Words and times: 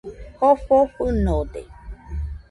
Jofo 0.39 0.75
fɨnode 0.93 1.61